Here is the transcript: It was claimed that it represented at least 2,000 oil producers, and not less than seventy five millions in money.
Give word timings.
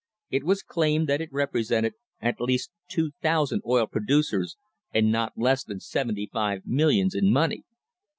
It 0.31 0.43
was 0.43 0.63
claimed 0.63 1.07
that 1.09 1.21
it 1.21 1.29
represented 1.31 1.93
at 2.19 2.41
least 2.41 2.71
2,000 2.87 3.61
oil 3.67 3.85
producers, 3.85 4.57
and 4.91 5.11
not 5.11 5.37
less 5.37 5.63
than 5.63 5.79
seventy 5.79 6.27
five 6.33 6.63
millions 6.65 7.13
in 7.13 7.31
money. 7.31 7.65